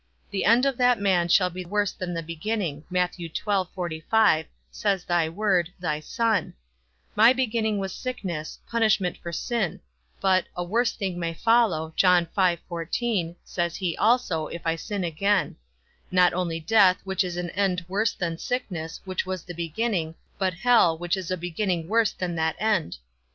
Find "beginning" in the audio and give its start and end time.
2.23-2.83, 7.33-7.77, 19.53-20.15, 21.37-21.87